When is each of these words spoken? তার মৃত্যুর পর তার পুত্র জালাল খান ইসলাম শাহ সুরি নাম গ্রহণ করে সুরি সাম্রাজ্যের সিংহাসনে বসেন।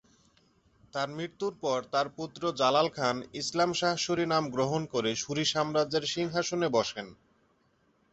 তার 0.93 1.09
মৃত্যুর 1.09 1.53
পর 1.61 1.79
তার 1.91 2.07
পুত্র 2.17 2.41
জালাল 2.59 2.87
খান 2.89 3.17
ইসলাম 3.33 3.71
শাহ 3.73 3.93
সুরি 3.95 4.25
নাম 4.25 4.43
গ্রহণ 4.55 4.81
করে 4.93 5.11
সুরি 5.15 5.45
সাম্রাজ্যের 5.45 6.05
সিংহাসনে 6.13 6.67
বসেন। 6.69 7.07